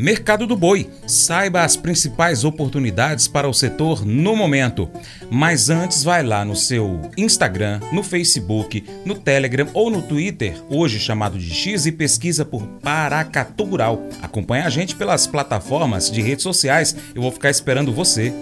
Mercado 0.00 0.46
do 0.46 0.56
Boi. 0.56 0.88
Saiba 1.08 1.62
as 1.62 1.76
principais 1.76 2.44
oportunidades 2.44 3.26
para 3.26 3.48
o 3.48 3.52
setor 3.52 4.06
no 4.06 4.36
momento. 4.36 4.88
Mas 5.28 5.70
antes, 5.70 6.04
vai 6.04 6.22
lá 6.22 6.44
no 6.44 6.54
seu 6.54 7.10
Instagram, 7.16 7.80
no 7.90 8.04
Facebook, 8.04 8.84
no 9.04 9.16
Telegram 9.16 9.66
ou 9.74 9.90
no 9.90 10.00
Twitter, 10.00 10.54
hoje 10.70 11.00
chamado 11.00 11.36
de 11.36 11.52
X, 11.52 11.84
e 11.84 11.90
pesquisa 11.90 12.44
por 12.44 12.64
Paracatu 12.80 13.64
Rural. 13.64 14.06
Acompanhe 14.22 14.62
a 14.62 14.70
gente 14.70 14.94
pelas 14.94 15.26
plataformas 15.26 16.08
de 16.08 16.22
redes 16.22 16.44
sociais. 16.44 16.94
Eu 17.12 17.22
vou 17.22 17.32
ficar 17.32 17.50
esperando 17.50 17.92
você. 17.92 18.32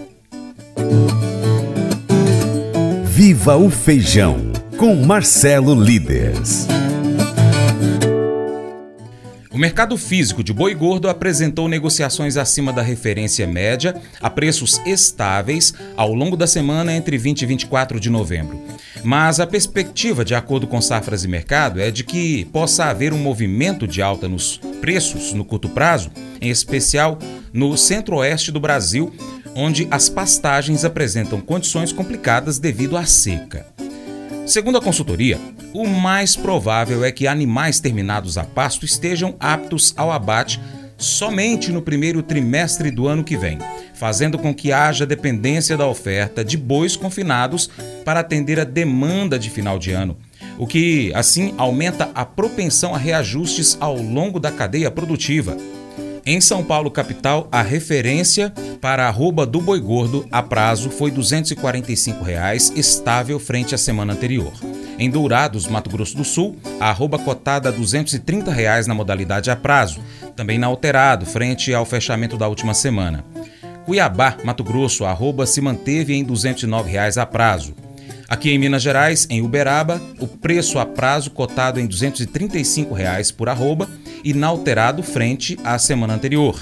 Viva 3.03 3.57
o 3.57 3.71
Feijão 3.71 4.51
com 4.77 4.93
Marcelo 4.93 5.73
Líderes. 5.73 6.67
O 9.57 9.59
mercado 9.59 9.97
físico 9.97 10.43
de 10.43 10.53
boi 10.53 10.75
gordo 10.75 11.09
apresentou 11.09 11.67
negociações 11.67 12.37
acima 12.37 12.71
da 12.71 12.83
referência 12.83 13.47
média 13.47 13.99
a 14.21 14.29
preços 14.29 14.79
estáveis 14.85 15.73
ao 15.95 16.13
longo 16.13 16.37
da 16.37 16.45
semana 16.45 16.93
entre 16.93 17.17
20 17.17 17.41
e 17.41 17.45
24 17.47 17.99
de 17.99 18.07
novembro. 18.07 18.61
Mas 19.03 19.39
a 19.39 19.47
perspectiva, 19.47 20.23
de 20.23 20.35
acordo 20.35 20.67
com 20.67 20.79
Safras 20.79 21.23
e 21.23 21.27
Mercado, 21.27 21.81
é 21.81 21.89
de 21.89 22.03
que 22.03 22.45
possa 22.53 22.85
haver 22.85 23.13
um 23.13 23.17
movimento 23.17 23.87
de 23.87 23.99
alta 23.99 24.27
nos 24.27 24.57
preços 24.79 25.33
no 25.33 25.43
curto 25.43 25.69
prazo, 25.69 26.11
em 26.39 26.51
especial 26.51 27.17
no 27.51 27.75
centro-oeste 27.75 28.51
do 28.51 28.59
Brasil, 28.59 29.11
onde 29.55 29.87
as 29.89 30.07
pastagens 30.07 30.85
apresentam 30.85 31.41
condições 31.41 31.91
complicadas 31.91 32.59
devido 32.59 32.95
à 32.95 33.07
seca. 33.07 33.65
Segundo 34.45 34.77
a 34.77 34.81
consultoria, 34.81 35.39
o 35.73 35.87
mais 35.87 36.35
provável 36.35 37.03
é 37.03 37.11
que 37.11 37.27
animais 37.27 37.79
terminados 37.79 38.37
a 38.37 38.43
pasto 38.43 38.85
estejam 38.85 39.35
aptos 39.39 39.93
ao 39.97 40.11
abate 40.11 40.59
somente 40.97 41.71
no 41.71 41.81
primeiro 41.81 42.23
trimestre 42.23 42.89
do 42.89 43.07
ano 43.07 43.23
que 43.23 43.37
vem, 43.37 43.59
fazendo 43.93 44.37
com 44.37 44.53
que 44.53 44.71
haja 44.71 45.05
dependência 45.05 45.77
da 45.77 45.85
oferta 45.85 46.43
de 46.43 46.57
bois 46.57 46.95
confinados 46.95 47.69
para 48.03 48.19
atender 48.19 48.59
a 48.59 48.63
demanda 48.63 49.37
de 49.37 49.49
final 49.49 49.77
de 49.77 49.91
ano, 49.91 50.17
o 50.57 50.65
que 50.65 51.11
assim 51.13 51.53
aumenta 51.57 52.09
a 52.15 52.25
propensão 52.25 52.95
a 52.95 52.97
reajustes 52.97 53.77
ao 53.79 53.95
longo 53.95 54.39
da 54.39 54.51
cadeia 54.51 54.89
produtiva. 54.89 55.55
Em 56.25 56.41
São 56.41 56.61
Paulo, 56.61 56.91
capital, 56.91 57.47
a 57.51 57.61
referência 57.61 58.51
para 58.81 59.05
a 59.05 59.07
arroba 59.07 59.45
do 59.45 59.61
boi 59.61 59.79
gordo 59.79 60.27
a 60.29 60.43
prazo 60.43 60.89
foi 60.89 61.09
245 61.09 62.23
reais, 62.23 62.73
estável 62.75 63.39
frente 63.39 63.73
à 63.73 63.77
semana 63.77 64.11
anterior. 64.11 64.51
Em 64.99 65.09
Dourados, 65.11 65.67
Mato 65.67 65.91
Grosso 65.91 66.17
do 66.17 66.23
Sul, 66.23 66.57
a 66.79 66.89
arroba 66.89 67.19
cotada 67.19 67.71
230 67.71 68.51
reais 68.51 68.87
na 68.87 68.95
modalidade 68.95 69.51
a 69.51 69.55
prazo, 69.55 70.01
também 70.35 70.57
na 70.57 70.65
alterado, 70.65 71.25
frente 71.25 71.71
ao 71.71 71.85
fechamento 71.85 72.35
da 72.35 72.47
última 72.47 72.73
semana. 72.73 73.23
Cuiabá, 73.85 74.37
Mato 74.43 74.63
Grosso, 74.63 75.05
a 75.05 75.11
arroba 75.11 75.45
se 75.45 75.61
manteve 75.61 76.15
em 76.15 76.23
209 76.23 76.89
reais 76.89 77.17
a 77.17 77.25
prazo. 77.25 77.75
Aqui 78.27 78.49
em 78.49 78.57
Minas 78.57 78.81
Gerais, 78.81 79.27
em 79.29 79.41
Uberaba, 79.41 80.01
o 80.19 80.27
preço 80.27 80.79
a 80.79 80.85
prazo 80.85 81.29
cotado 81.31 81.79
em 81.79 81.85
235 81.85 82.93
reais 82.93 83.31
por 83.31 83.47
arroba, 83.47 83.87
inalterado 84.23 85.03
frente 85.03 85.57
à 85.63 85.77
semana 85.77 86.15
anterior. 86.15 86.59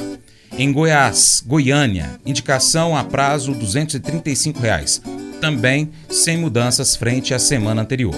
Em 0.58 0.72
Goiás, 0.72 1.44
Goiânia, 1.46 2.20
indicação 2.26 2.96
a 2.96 3.04
prazo 3.04 3.54
235 3.54 4.60
reais, 4.60 5.02
também 5.46 5.92
sem 6.10 6.38
mudanças 6.38 6.96
frente 6.96 7.32
à 7.32 7.38
semana 7.38 7.84
anterior. 7.84 8.16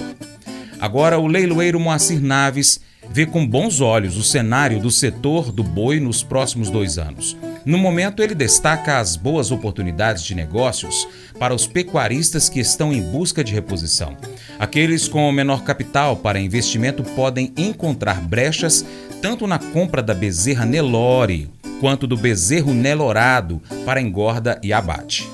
Agora, 0.80 1.18
o 1.18 1.26
leiloeiro 1.26 1.78
Moacir 1.78 2.22
Naves 2.22 2.80
vê 3.10 3.26
com 3.26 3.46
bons 3.46 3.82
olhos 3.82 4.16
o 4.16 4.22
cenário 4.22 4.80
do 4.80 4.90
setor 4.90 5.52
do 5.52 5.62
boi 5.62 6.00
nos 6.00 6.22
próximos 6.22 6.70
dois 6.70 6.96
anos. 6.96 7.36
No 7.66 7.76
momento, 7.76 8.22
ele 8.22 8.34
destaca 8.34 8.98
as 8.98 9.14
boas 9.14 9.50
oportunidades 9.50 10.22
de 10.22 10.34
negócios 10.34 11.06
para 11.38 11.54
os 11.54 11.66
pecuaristas 11.66 12.48
que 12.48 12.60
estão 12.60 12.94
em 12.94 13.02
busca 13.02 13.44
de 13.44 13.52
reposição. 13.52 14.16
Aqueles 14.58 15.06
com 15.06 15.30
menor 15.30 15.64
capital 15.64 16.16
para 16.16 16.40
investimento 16.40 17.02
podem 17.02 17.52
encontrar 17.58 18.22
brechas 18.22 18.86
tanto 19.20 19.46
na 19.46 19.58
compra 19.58 20.02
da 20.02 20.14
bezerra 20.14 20.64
Nelore 20.64 21.50
quanto 21.78 22.06
do 22.06 22.16
bezerro 22.16 22.72
Nelorado 22.72 23.60
para 23.84 24.00
engorda 24.00 24.58
e 24.62 24.72
abate. 24.72 25.28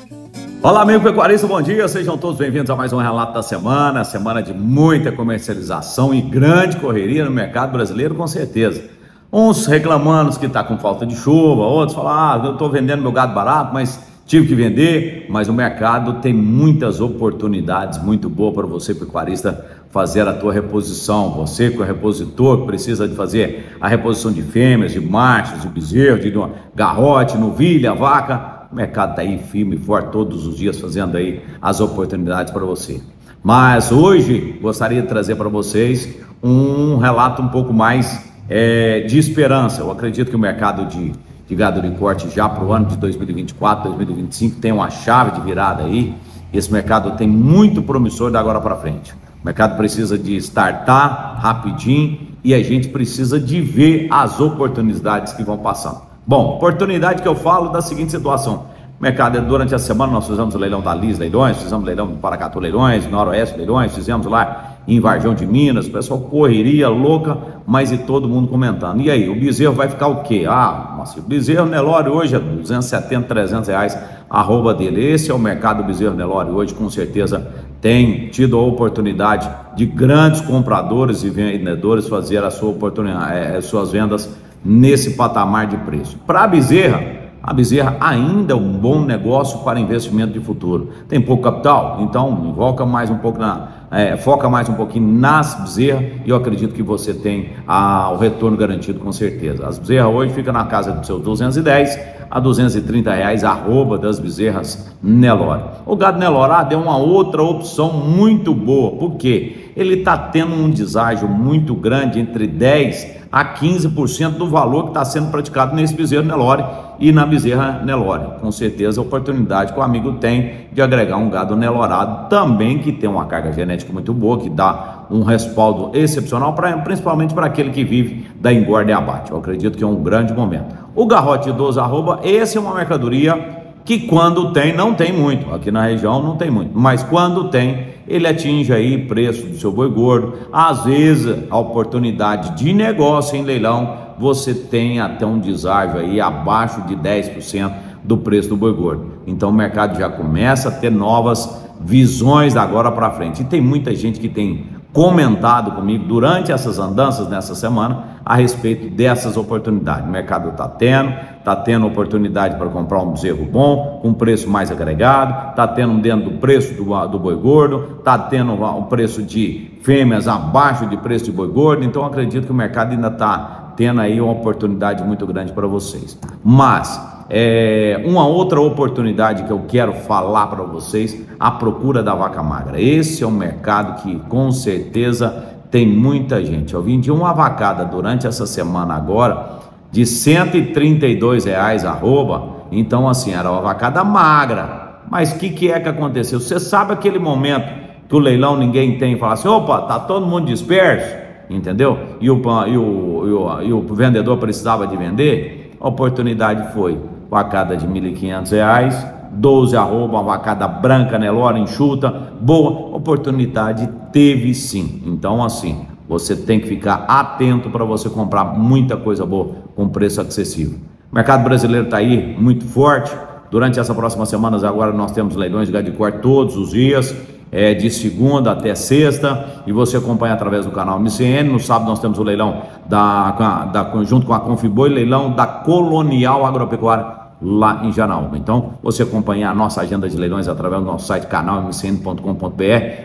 Olá, 0.64 0.80
amigo 0.80 1.04
pecuarista, 1.04 1.46
bom 1.46 1.60
dia. 1.60 1.86
Sejam 1.86 2.16
todos 2.16 2.38
bem-vindos 2.38 2.70
a 2.70 2.74
mais 2.74 2.90
um 2.90 2.96
relato 2.96 3.34
da 3.34 3.42
semana. 3.42 4.02
Semana 4.02 4.42
de 4.42 4.54
muita 4.54 5.12
comercialização 5.12 6.14
e 6.14 6.22
grande 6.22 6.78
correria 6.78 7.22
no 7.22 7.30
mercado 7.30 7.72
brasileiro, 7.72 8.14
com 8.14 8.26
certeza. 8.26 8.82
Uns 9.30 9.66
reclamando 9.66 10.38
que 10.38 10.46
está 10.46 10.64
com 10.64 10.78
falta 10.78 11.04
de 11.04 11.16
chuva, 11.16 11.64
outros 11.64 11.94
falam: 11.94 12.12
ah, 12.14 12.42
eu 12.42 12.52
estou 12.54 12.70
vendendo 12.70 13.02
meu 13.02 13.12
gado 13.12 13.34
barato, 13.34 13.74
mas 13.74 14.00
tive 14.24 14.48
que 14.48 14.54
vender. 14.54 15.26
Mas 15.28 15.50
o 15.50 15.52
mercado 15.52 16.22
tem 16.22 16.32
muitas 16.32 16.98
oportunidades 16.98 18.02
muito 18.02 18.30
boas 18.30 18.54
para 18.54 18.66
você, 18.66 18.94
pecuarista, 18.94 19.66
fazer 19.90 20.26
a 20.26 20.32
tua 20.32 20.50
reposição. 20.50 21.32
Você 21.32 21.72
que 21.72 21.82
é 21.82 21.84
repositor, 21.84 22.64
precisa 22.64 23.06
de 23.06 23.14
fazer 23.14 23.76
a 23.78 23.86
reposição 23.86 24.32
de 24.32 24.40
fêmeas, 24.40 24.92
de 24.92 25.00
machos, 25.00 25.60
de 25.60 25.68
bezerro, 25.68 26.18
de 26.18 26.32
garrote, 26.74 27.36
novilha, 27.36 27.92
vaca 27.92 28.53
o 28.74 28.76
mercado 28.76 29.10
está 29.10 29.22
aí 29.22 29.38
firme 29.38 29.76
e 29.76 29.78
forte 29.78 30.10
todos 30.10 30.48
os 30.48 30.56
dias 30.56 30.80
fazendo 30.80 31.16
aí 31.16 31.40
as 31.62 31.80
oportunidades 31.80 32.52
para 32.52 32.64
você. 32.64 33.00
Mas 33.40 33.92
hoje 33.92 34.58
gostaria 34.60 35.00
de 35.00 35.06
trazer 35.06 35.36
para 35.36 35.48
vocês 35.48 36.12
um 36.42 36.96
relato 36.96 37.40
um 37.40 37.46
pouco 37.48 37.72
mais 37.72 38.20
é, 38.48 39.02
de 39.02 39.16
esperança. 39.16 39.80
Eu 39.80 39.92
acredito 39.92 40.28
que 40.28 40.34
o 40.34 40.38
mercado 40.40 40.86
de, 40.86 41.12
de 41.46 41.54
gado 41.54 41.80
de 41.80 41.90
corte 41.92 42.28
já 42.28 42.48
para 42.48 42.64
o 42.64 42.72
ano 42.72 42.86
de 42.86 42.96
2024, 42.96 43.92
2025 43.92 44.60
tem 44.60 44.72
uma 44.72 44.90
chave 44.90 45.38
de 45.38 45.40
virada 45.42 45.84
aí. 45.84 46.12
Esse 46.52 46.72
mercado 46.72 47.12
tem 47.12 47.28
muito 47.28 47.80
promissor 47.80 48.32
da 48.32 48.40
agora 48.40 48.60
para 48.60 48.74
frente. 48.74 49.14
O 49.40 49.44
mercado 49.44 49.76
precisa 49.76 50.18
de 50.18 50.34
startar 50.36 51.38
rapidinho 51.38 52.18
e 52.42 52.52
a 52.52 52.62
gente 52.62 52.88
precisa 52.88 53.38
de 53.38 53.60
ver 53.60 54.08
as 54.10 54.40
oportunidades 54.40 55.32
que 55.32 55.44
vão 55.44 55.58
passando. 55.58 56.13
Bom, 56.26 56.56
oportunidade 56.56 57.20
que 57.20 57.28
eu 57.28 57.34
falo 57.34 57.68
da 57.68 57.82
seguinte 57.82 58.10
situação. 58.10 58.66
Mercado, 58.98 59.38
durante 59.42 59.74
a 59.74 59.78
semana 59.78 60.10
nós 60.12 60.26
fizemos 60.26 60.54
o 60.54 60.58
leilão 60.58 60.80
da 60.80 60.94
Liz 60.94 61.18
Leilões, 61.18 61.58
fizemos 61.58 61.82
o 61.82 61.86
leilão 61.86 62.06
do 62.06 62.16
Paracatu 62.16 62.58
Leilões, 62.58 63.06
Noroeste 63.06 63.58
Leilões, 63.58 63.94
fizemos 63.94 64.24
lá 64.24 64.76
em 64.88 64.98
Varjão 65.00 65.34
de 65.34 65.44
Minas, 65.44 65.86
o 65.86 65.90
pessoal 65.90 66.20
correria 66.20 66.88
louca, 66.88 67.36
mas 67.66 67.92
e 67.92 67.98
todo 67.98 68.26
mundo 68.26 68.48
comentando. 68.48 69.02
E 69.02 69.10
aí, 69.10 69.28
o 69.28 69.34
bezerro 69.34 69.74
vai 69.74 69.88
ficar 69.88 70.06
o 70.06 70.22
quê? 70.22 70.46
Ah, 70.48 70.94
mas 70.96 71.14
o 71.14 71.20
bezerro 71.20 71.66
Nelore 71.66 72.08
hoje 72.08 72.36
é 72.36 72.38
270, 72.38 73.26
300 73.26 73.68
reais, 73.68 73.98
arroba 74.30 74.72
dele. 74.72 75.04
Esse 75.04 75.30
é 75.30 75.34
o 75.34 75.38
mercado 75.38 75.78
do 75.78 75.84
bezerro 75.84 76.14
Nelore 76.14 76.50
hoje, 76.50 76.72
com 76.72 76.88
certeza 76.88 77.52
tem 77.84 78.28
tido 78.28 78.56
a 78.56 78.62
oportunidade 78.62 79.46
de 79.76 79.84
grandes 79.84 80.40
compradores 80.40 81.22
e 81.22 81.28
vendedores 81.28 82.08
fazer 82.08 82.42
a 82.42 82.50
sua 82.50 82.70
oportunidade, 82.70 83.36
é, 83.36 83.60
suas 83.60 83.92
vendas 83.92 84.26
nesse 84.64 85.10
patamar 85.10 85.66
de 85.66 85.76
preço. 85.78 86.18
Para 86.26 86.44
a 86.44 86.46
bezerra, 86.46 87.02
a 87.42 87.52
bezerra 87.52 87.96
ainda 88.00 88.54
é 88.54 88.56
um 88.56 88.72
bom 88.72 89.04
negócio 89.04 89.58
para 89.58 89.78
investimento 89.78 90.32
de 90.32 90.40
futuro. 90.40 90.88
Tem 91.08 91.20
pouco 91.20 91.42
capital, 91.42 91.98
então 92.00 92.54
foca 92.56 92.86
mais 92.86 93.10
um 93.10 93.18
pouco 93.18 93.38
na, 93.38 93.68
é, 93.94 94.16
foca 94.16 94.48
mais 94.50 94.68
um 94.68 94.74
pouquinho 94.74 95.06
nas 95.06 95.54
bezerras 95.54 96.02
e 96.24 96.30
eu 96.30 96.34
acredito 96.34 96.74
que 96.74 96.82
você 96.82 97.14
tem 97.14 97.50
a, 97.66 98.10
o 98.10 98.16
retorno 98.16 98.56
garantido 98.56 98.98
com 98.98 99.12
certeza. 99.12 99.66
As 99.66 99.78
bezerras 99.78 100.12
hoje 100.12 100.34
ficam 100.34 100.52
na 100.52 100.64
casa 100.64 100.90
dos 100.90 101.06
seus 101.06 101.22
210 101.22 101.98
a 102.28 102.40
230 102.40 103.14
reais 103.14 103.44
arroba 103.44 103.96
das 103.96 104.18
bezerras 104.18 104.92
Nelore. 105.00 105.62
O 105.86 105.94
gado 105.94 106.18
Nelorado 106.18 106.74
é 106.74 106.76
uma 106.76 106.96
outra 106.96 107.42
opção 107.42 107.92
muito 107.92 108.52
boa, 108.52 108.96
porque 108.98 109.70
ele 109.76 110.00
está 110.00 110.18
tendo 110.18 110.54
um 110.54 110.68
deságio 110.68 111.28
muito 111.28 111.74
grande 111.74 112.18
entre 112.18 112.48
10 112.48 113.24
a 113.30 113.44
15% 113.44 114.30
do 114.32 114.48
valor 114.48 114.84
que 114.84 114.88
está 114.90 115.04
sendo 115.04 115.30
praticado 115.30 115.74
nesse 115.76 115.94
bezerro 115.94 116.24
Nelore 116.24 116.64
e 116.98 117.12
na 117.12 117.26
bezerra 117.26 117.82
Nelore. 117.84 118.40
Com 118.40 118.50
certeza, 118.52 119.00
a 119.00 119.04
oportunidade 119.04 119.72
que 119.72 119.78
o 119.78 119.82
amigo 119.82 120.12
tem 120.14 120.66
de 120.72 120.82
agregar 120.82 121.16
um 121.16 121.28
gado 121.28 121.56
Nelorado 121.56 122.28
também 122.28 122.78
que 122.78 122.92
tem 122.92 123.08
uma 123.08 123.26
carga 123.26 123.52
genética 123.52 123.92
muito 123.92 124.12
boa, 124.12 124.38
que 124.38 124.50
dá 124.50 125.04
um 125.10 125.22
respaldo 125.22 125.96
excepcional, 125.96 126.52
pra, 126.54 126.76
principalmente 126.78 127.34
para 127.34 127.46
aquele 127.46 127.70
que 127.70 127.84
vive 127.84 128.26
da 128.36 128.52
engorda 128.52 128.90
e 128.90 128.94
abate. 128.94 129.30
Eu 129.30 129.38
acredito 129.38 129.76
que 129.76 129.84
é 129.84 129.86
um 129.86 130.02
grande 130.02 130.32
momento. 130.32 130.74
O 130.94 131.06
garrote 131.06 131.50
12 131.50 131.78
arroba, 131.78 132.20
esse 132.22 132.56
é 132.56 132.60
uma 132.60 132.74
mercadoria 132.74 133.62
que 133.84 134.00
quando 134.00 134.52
tem, 134.52 134.74
não 134.74 134.94
tem 134.94 135.12
muito. 135.12 135.52
Aqui 135.54 135.70
na 135.70 135.84
região 135.84 136.22
não 136.22 136.36
tem 136.36 136.50
muito, 136.50 136.70
mas 136.74 137.02
quando 137.02 137.50
tem, 137.50 137.88
ele 138.08 138.26
atinge 138.26 138.72
aí 138.72 138.98
preço 138.98 139.46
do 139.46 139.56
seu 139.56 139.70
boi 139.70 139.90
gordo. 139.90 140.34
Às 140.52 140.84
vezes, 140.84 141.44
a 141.50 141.58
oportunidade 141.58 142.56
de 142.56 142.72
negócio 142.72 143.36
em 143.36 143.42
leilão, 143.42 144.03
você 144.18 144.54
tem 144.54 145.00
até 145.00 145.24
um 145.24 145.38
deságio 145.38 145.98
aí 145.98 146.20
abaixo 146.20 146.82
de 146.82 146.96
10% 146.96 147.72
do 148.02 148.18
preço 148.18 148.50
do 148.50 148.56
boi 148.56 148.72
gordo. 148.72 149.06
Então 149.26 149.50
o 149.50 149.52
mercado 149.52 149.98
já 149.98 150.08
começa 150.08 150.68
a 150.68 150.72
ter 150.72 150.90
novas 150.90 151.64
visões 151.80 152.56
agora 152.56 152.90
para 152.92 153.10
frente. 153.10 153.42
E 153.42 153.44
tem 153.44 153.60
muita 153.60 153.94
gente 153.94 154.20
que 154.20 154.28
tem 154.28 154.66
comentado 154.94 155.72
comigo 155.72 156.04
durante 156.06 156.52
essas 156.52 156.78
andanças 156.78 157.28
nessa 157.28 157.52
semana 157.56 158.14
a 158.24 158.36
respeito 158.36 158.88
dessas 158.94 159.36
oportunidades. 159.36 160.06
O 160.06 160.10
mercado 160.10 160.50
está 160.50 160.68
tendo, 160.68 161.12
está 161.36 161.56
tendo 161.56 161.84
oportunidade 161.84 162.56
para 162.56 162.68
comprar 162.68 163.02
um 163.02 163.10
bezerro 163.10 163.44
bom, 163.44 163.98
com 164.00 164.14
preço 164.14 164.48
mais 164.48 164.70
agregado, 164.70 165.50
está 165.50 165.66
tendo 165.66 166.00
dentro 166.00 166.30
do 166.30 166.38
preço 166.38 166.74
do, 166.74 167.08
do 167.08 167.18
boi 167.18 167.34
gordo, 167.34 167.96
está 167.98 168.16
tendo 168.16 168.52
um 168.52 168.84
preço 168.84 169.20
de 169.20 169.72
fêmeas 169.82 170.28
abaixo 170.28 170.86
de 170.86 170.96
preço 170.96 171.24
de 171.24 171.32
boi 171.32 171.48
gordo, 171.48 171.84
então 171.84 172.04
acredito 172.06 172.46
que 172.46 172.52
o 172.52 172.54
mercado 172.54 172.92
ainda 172.92 173.08
está 173.08 173.63
tendo 173.76 174.00
aí 174.00 174.20
uma 174.20 174.32
oportunidade 174.32 175.02
muito 175.04 175.26
grande 175.26 175.52
para 175.52 175.66
vocês. 175.66 176.18
Mas 176.42 177.00
é, 177.28 178.02
uma 178.04 178.26
outra 178.26 178.60
oportunidade 178.60 179.44
que 179.44 179.50
eu 179.50 179.62
quero 179.66 179.92
falar 179.92 180.48
para 180.48 180.62
vocês, 180.62 181.20
a 181.38 181.50
procura 181.50 182.02
da 182.02 182.14
vaca 182.14 182.42
magra. 182.42 182.80
Esse 182.80 183.24
é 183.24 183.26
um 183.26 183.30
mercado 183.30 184.02
que 184.02 184.18
com 184.28 184.50
certeza 184.50 185.54
tem 185.70 185.86
muita 185.86 186.44
gente. 186.44 186.74
Eu 186.74 186.82
vendi 186.82 187.10
uma 187.10 187.32
vacada 187.32 187.84
durante 187.84 188.26
essa 188.26 188.46
semana 188.46 188.94
agora 188.94 189.58
de 189.90 190.04
132 190.04 191.44
reais 191.44 191.84
arroba, 191.84 192.66
então 192.70 193.08
assim, 193.08 193.32
era 193.32 193.50
uma 193.50 193.60
vacada 193.60 194.02
magra. 194.04 195.00
Mas 195.10 195.32
o 195.32 195.38
que, 195.38 195.50
que 195.50 195.70
é 195.70 195.78
que 195.78 195.88
aconteceu? 195.88 196.40
Você 196.40 196.58
sabe 196.58 196.92
aquele 196.92 197.18
momento 197.18 197.84
que 198.08 198.14
o 198.14 198.18
leilão 198.18 198.56
ninguém 198.56 198.98
tem 198.98 199.14
e 199.14 199.18
fala 199.18 199.34
assim, 199.34 199.48
opa, 199.48 199.82
tá 199.82 199.98
todo 199.98 200.26
mundo 200.26 200.46
disperso, 200.46 201.23
entendeu? 201.48 201.98
E 202.20 202.30
o, 202.30 202.36
e 202.66 202.76
o, 202.76 203.26
e 203.26 203.32
o, 203.32 203.62
e 203.62 203.72
o 203.72 203.94
vendedor 203.94 204.38
precisava 204.38 204.86
de 204.86 204.96
vender? 204.96 205.76
A 205.80 205.88
oportunidade 205.88 206.72
foi 206.72 206.98
vacada 207.30 207.76
de 207.76 207.86
R$ 207.86 208.00
1.500, 208.12 209.12
12 209.32 209.76
arroba, 209.76 210.14
uma 210.14 210.22
vacada 210.22 210.66
branca, 210.68 211.18
Nelora, 211.18 211.58
enxuta, 211.58 212.10
boa, 212.40 212.96
oportunidade 212.96 213.88
teve 214.12 214.54
sim. 214.54 215.02
Então 215.04 215.42
assim, 215.42 215.86
você 216.08 216.36
tem 216.36 216.60
que 216.60 216.68
ficar 216.68 217.04
atento 217.08 217.70
para 217.70 217.84
você 217.84 218.08
comprar 218.08 218.44
muita 218.44 218.96
coisa 218.96 219.26
boa 219.26 219.56
com 219.74 219.88
preço 219.88 220.20
acessível. 220.20 220.78
O 221.10 221.14
mercado 221.14 221.44
brasileiro 221.44 221.86
está 221.86 221.98
aí 221.98 222.36
muito 222.38 222.64
forte. 222.64 223.14
Durante 223.50 223.78
essa 223.78 223.94
próxima 223.94 224.26
semana 224.26 224.56
agora 224.66 224.92
nós 224.92 225.12
temos 225.12 225.36
leilões 225.36 225.68
de 225.68 225.72
gado 225.72 225.90
de 225.90 225.96
corte 225.96 226.18
todos 226.18 226.56
os 226.56 226.70
dias 226.70 227.14
é, 227.54 227.72
de 227.72 227.88
segunda 227.88 228.50
até 228.50 228.74
sexta, 228.74 229.62
e 229.64 229.72
você 229.72 229.96
acompanha 229.96 230.34
através 230.34 230.66
do 230.66 230.72
canal 230.72 230.98
MCN. 230.98 231.44
No 231.44 231.60
sábado 231.60 231.88
nós 231.88 232.00
temos 232.00 232.18
o 232.18 232.22
leilão 232.24 232.62
da, 232.86 233.30
da 233.72 234.02
junto 234.02 234.26
com 234.26 234.34
a 234.34 234.40
Confiboi, 234.40 234.88
leilão 234.88 235.30
da 235.30 235.46
Colonial 235.46 236.44
Agropecuária 236.44 237.24
lá 237.40 237.82
em 237.84 237.92
Janaúba. 237.92 238.36
Então, 238.36 238.74
você 238.82 239.04
acompanha 239.04 239.50
a 239.50 239.54
nossa 239.54 239.80
agenda 239.80 240.08
de 240.08 240.16
leilões 240.16 240.48
através 240.48 240.82
do 240.82 240.86
nosso 240.86 241.06
site 241.06 241.26
canalmcn.com.br 241.26 242.22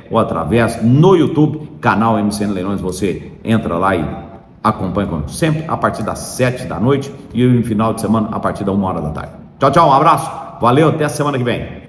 ou 0.10 0.18
através 0.18 0.82
no 0.84 1.16
YouTube, 1.16 1.70
canal 1.80 2.18
MCN 2.18 2.54
Leilões, 2.54 2.82
você 2.82 3.32
entra 3.44 3.78
lá 3.78 3.96
e 3.96 4.06
acompanha 4.64 5.08
conosco. 5.08 5.32
Sempre 5.32 5.66
a 5.68 5.78
partir 5.78 6.04
das 6.04 6.20
7 6.20 6.66
da 6.66 6.80
noite 6.80 7.14
e 7.34 7.46
no 7.46 7.64
final 7.64 7.94
de 7.94 8.02
semana 8.02 8.30
a 8.32 8.40
partir 8.40 8.64
da 8.64 8.72
1 8.72 8.84
hora 8.84 9.02
da 9.02 9.10
tarde. 9.10 9.32
Tchau, 9.60 9.72
tchau, 9.72 9.90
um 9.90 9.94
abraço, 9.94 10.32
valeu, 10.62 10.90
até 10.90 11.06
a 11.06 11.10
semana 11.10 11.38
que 11.38 11.44
vem. 11.44 11.89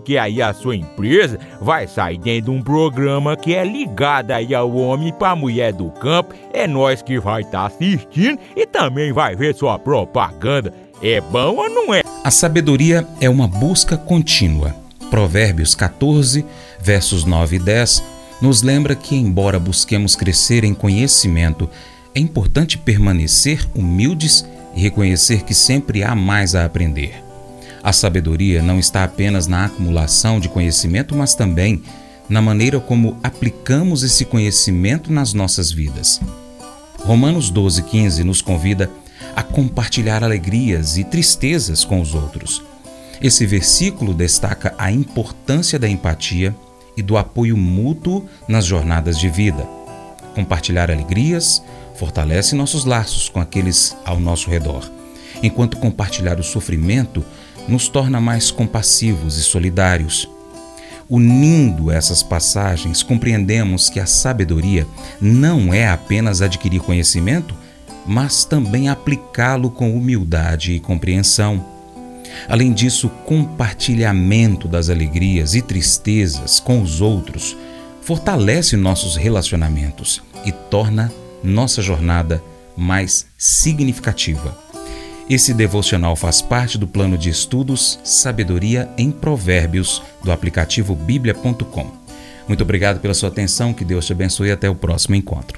aí 0.17 0.41
a 0.41 0.53
sua 0.53 0.75
empresa 0.75 1.39
vai 1.59 1.87
sair 1.87 2.17
dentro 2.17 2.51
de 2.51 2.57
um 2.57 2.61
programa 2.61 3.35
que 3.35 3.53
é 3.53 3.63
ligado 3.63 4.31
aí 4.31 4.53
ao 4.53 4.73
homem 4.75 5.13
para 5.13 5.35
mulher 5.35 5.73
do 5.73 5.89
campo. 5.91 6.33
É 6.53 6.67
nós 6.67 7.01
que 7.01 7.19
vai 7.19 7.41
estar 7.41 7.61
tá 7.61 7.65
assistindo 7.67 8.39
e 8.55 8.65
também 8.65 9.11
vai 9.11 9.35
ver 9.35 9.55
sua 9.55 9.77
propaganda. 9.77 10.73
É 11.01 11.19
bom 11.19 11.55
ou 11.55 11.69
não 11.69 11.93
é? 11.93 12.01
A 12.23 12.31
sabedoria 12.31 13.07
é 13.19 13.29
uma 13.29 13.47
busca 13.47 13.97
contínua. 13.97 14.75
Provérbios 15.09 15.75
14, 15.75 16.45
versos 16.79 17.25
9 17.25 17.55
e 17.55 17.59
10 17.59 18.03
nos 18.41 18.63
lembra 18.63 18.95
que, 18.95 19.15
embora 19.15 19.59
busquemos 19.59 20.15
crescer 20.15 20.63
em 20.63 20.73
conhecimento, 20.73 21.69
é 22.15 22.19
importante 22.19 22.77
permanecer 22.77 23.67
humildes 23.75 24.45
e 24.75 24.81
reconhecer 24.81 25.43
que 25.43 25.53
sempre 25.53 26.03
há 26.03 26.15
mais 26.15 26.55
a 26.55 26.65
aprender. 26.65 27.30
A 27.83 27.91
sabedoria 27.91 28.61
não 28.61 28.79
está 28.79 29.03
apenas 29.03 29.47
na 29.47 29.65
acumulação 29.65 30.39
de 30.39 30.47
conhecimento, 30.47 31.15
mas 31.15 31.33
também 31.33 31.81
na 32.29 32.41
maneira 32.41 32.79
como 32.79 33.17
aplicamos 33.23 34.03
esse 34.03 34.23
conhecimento 34.23 35.11
nas 35.11 35.33
nossas 35.33 35.71
vidas. 35.71 36.21
Romanos 36.99 37.51
12,15 37.51 38.23
nos 38.23 38.41
convida 38.41 38.89
a 39.35 39.41
compartilhar 39.41 40.23
alegrias 40.23 40.97
e 40.97 41.03
tristezas 41.03 41.83
com 41.83 41.99
os 41.99 42.13
outros. 42.13 42.63
Esse 43.21 43.45
versículo 43.45 44.13
destaca 44.13 44.73
a 44.77 44.91
importância 44.91 45.79
da 45.79 45.89
empatia 45.89 46.55
e 46.95 47.01
do 47.01 47.17
apoio 47.17 47.57
mútuo 47.57 48.25
nas 48.47 48.65
jornadas 48.65 49.17
de 49.17 49.29
vida. 49.29 49.67
Compartilhar 50.35 50.91
alegrias 50.91 51.61
fortalece 51.95 52.55
nossos 52.55 52.85
laços 52.85 53.29
com 53.29 53.39
aqueles 53.39 53.95
ao 54.05 54.19
nosso 54.19 54.49
redor, 54.49 54.89
enquanto 55.43 55.77
compartilhar 55.77 56.39
o 56.39 56.43
sofrimento 56.43 57.23
nos 57.71 57.87
torna 57.87 58.19
mais 58.19 58.51
compassivos 58.51 59.37
e 59.37 59.43
solidários. 59.43 60.29
Unindo 61.09 61.89
essas 61.89 62.21
passagens, 62.21 63.01
compreendemos 63.01 63.89
que 63.89 63.99
a 63.99 64.05
sabedoria 64.05 64.85
não 65.19 65.73
é 65.73 65.87
apenas 65.87 66.41
adquirir 66.41 66.81
conhecimento, 66.81 67.55
mas 68.05 68.43
também 68.45 68.89
aplicá-lo 68.89 69.69
com 69.69 69.95
humildade 69.95 70.73
e 70.73 70.79
compreensão. 70.79 71.65
Além 72.47 72.73
disso, 72.73 73.09
compartilhamento 73.25 74.67
das 74.67 74.89
alegrias 74.89 75.55
e 75.55 75.61
tristezas 75.61 76.59
com 76.59 76.81
os 76.81 77.01
outros 77.01 77.55
fortalece 78.01 78.75
nossos 78.75 79.15
relacionamentos 79.15 80.21
e 80.45 80.51
torna 80.51 81.11
nossa 81.43 81.81
jornada 81.81 82.43
mais 82.75 83.27
significativa. 83.37 84.70
Esse 85.31 85.53
devocional 85.53 86.13
faz 86.17 86.41
parte 86.41 86.77
do 86.77 86.85
plano 86.85 87.17
de 87.17 87.29
estudos 87.29 87.97
Sabedoria 88.03 88.89
em 88.97 89.09
Provérbios 89.09 90.03
do 90.21 90.29
aplicativo 90.29 90.93
bíblia.com. 90.93 91.89
Muito 92.49 92.63
obrigado 92.63 92.99
pela 92.99 93.13
sua 93.13 93.29
atenção, 93.29 93.73
que 93.73 93.85
Deus 93.85 94.05
te 94.05 94.11
abençoe 94.11 94.49
e 94.49 94.51
até 94.51 94.69
o 94.69 94.75
próximo 94.75 95.15
encontro. 95.15 95.57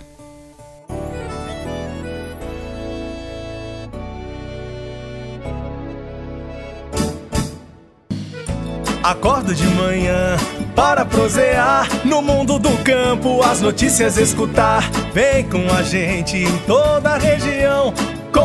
Acordo 9.01 9.55
de 9.55 9.65
manhã 9.65 10.37
para 10.75 11.03
prosear 11.03 11.87
no 12.05 12.21
mundo 12.21 12.59
do 12.59 12.77
campo, 12.83 13.41
as 13.41 13.59
notícias 13.59 14.17
escutar. 14.17 14.87
Vem 15.15 15.49
com 15.49 15.67
a 15.73 15.81
gente 15.81 16.37
em 16.37 16.57
toda 16.59 17.09
a 17.09 17.17
região 17.17 17.91